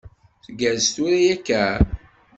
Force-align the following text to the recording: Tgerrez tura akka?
Tgerrez 0.43 0.87
tura 0.95 1.17
akka? 1.33 1.63